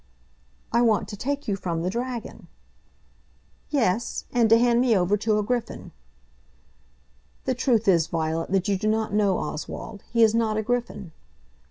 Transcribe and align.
"I 0.73 0.81
want 0.81 1.07
to 1.09 1.15
take 1.15 1.47
you 1.47 1.55
from 1.55 1.83
the 1.83 1.89
dragon." 1.91 2.47
"Yes; 3.69 4.25
and 4.31 4.49
to 4.49 4.57
hand 4.57 4.81
me 4.81 4.97
over 4.97 5.15
to 5.17 5.37
a 5.37 5.43
griffin." 5.43 5.91
"The 7.45 7.53
truth 7.53 7.87
is, 7.87 8.07
Violet, 8.07 8.49
that 8.51 8.67
you 8.67 8.79
do 8.79 8.87
not 8.87 9.13
know 9.13 9.37
Oswald. 9.37 10.01
He 10.11 10.23
is 10.23 10.33
not 10.33 10.57
a 10.57 10.63
griffin." 10.63 11.11